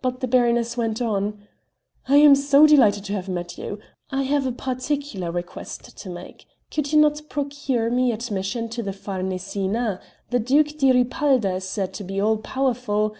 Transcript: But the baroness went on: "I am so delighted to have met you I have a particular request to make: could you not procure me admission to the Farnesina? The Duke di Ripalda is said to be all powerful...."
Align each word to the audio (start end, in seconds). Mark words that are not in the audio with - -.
But 0.00 0.20
the 0.20 0.28
baroness 0.28 0.76
went 0.76 1.02
on: 1.02 1.40
"I 2.08 2.18
am 2.18 2.36
so 2.36 2.68
delighted 2.68 3.02
to 3.06 3.12
have 3.14 3.28
met 3.28 3.58
you 3.58 3.80
I 4.12 4.22
have 4.22 4.46
a 4.46 4.52
particular 4.52 5.32
request 5.32 5.98
to 5.98 6.08
make: 6.08 6.46
could 6.70 6.92
you 6.92 7.00
not 7.00 7.22
procure 7.28 7.90
me 7.90 8.12
admission 8.12 8.68
to 8.68 8.82
the 8.84 8.92
Farnesina? 8.92 10.00
The 10.30 10.38
Duke 10.38 10.78
di 10.78 10.92
Ripalda 10.92 11.56
is 11.56 11.64
said 11.68 11.92
to 11.94 12.04
be 12.04 12.20
all 12.20 12.36
powerful...." 12.36 13.16